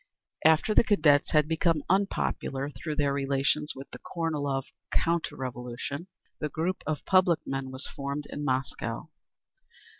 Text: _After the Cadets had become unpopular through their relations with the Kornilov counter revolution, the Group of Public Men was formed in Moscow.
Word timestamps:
_After 0.51 0.73
the 0.73 0.83
Cadets 0.83 1.29
had 1.29 1.47
become 1.47 1.83
unpopular 1.87 2.71
through 2.71 2.95
their 2.95 3.13
relations 3.13 3.73
with 3.75 3.87
the 3.91 3.99
Kornilov 3.99 4.63
counter 4.91 5.35
revolution, 5.35 6.07
the 6.39 6.49
Group 6.49 6.81
of 6.87 7.05
Public 7.05 7.41
Men 7.45 7.69
was 7.69 7.85
formed 7.85 8.25
in 8.31 8.43
Moscow. 8.43 9.11